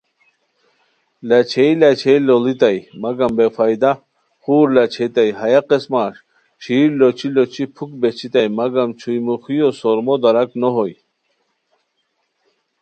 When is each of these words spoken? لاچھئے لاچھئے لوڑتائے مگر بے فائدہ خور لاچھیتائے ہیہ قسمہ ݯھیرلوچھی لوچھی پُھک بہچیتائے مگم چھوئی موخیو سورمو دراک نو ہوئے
لاچھئے 1.27 1.65
لاچھئے 1.81 2.15
لوڑتائے 2.27 2.79
مگر 3.03 3.29
بے 3.37 3.47
فائدہ 3.57 3.91
خور 4.41 4.65
لاچھیتائے 4.75 5.29
ہیہ 5.39 5.61
قسمہ 5.69 6.03
ݯھیرلوچھی 6.63 7.27
لوچھی 7.35 7.63
پُھک 7.75 7.89
بہچیتائے 8.01 8.47
مگم 8.59 8.89
چھوئی 8.99 9.19
موخیو 9.25 9.67
سورمو 9.79 10.15
دراک 10.23 10.49
نو 10.61 10.69
ہوئے 10.75 10.95